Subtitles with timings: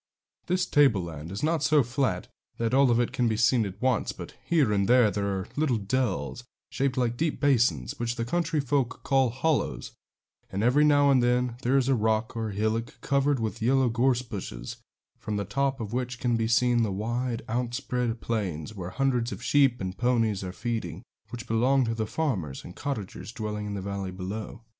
[0.47, 4.11] This tableland is not so flat that all of it can be seen at once,
[4.11, 9.03] but here and there are little dells, shaped like deep basins, which the country folk
[9.03, 9.91] call hollows;
[10.51, 14.23] and every now and then there is a rock or hillock covered with yellow gorse
[14.23, 14.77] bushes,
[15.19, 19.43] from the top of which can be seen the wide, outspread plains, where hundreds of
[19.43, 23.81] sheep and ponies are feeding, which belong to the farmers and cottagers dwelling in the
[23.83, 24.63] valley below.